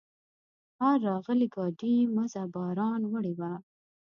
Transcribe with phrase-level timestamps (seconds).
[0.87, 3.53] آر راغلي ګاډي مزه باران وړې وه.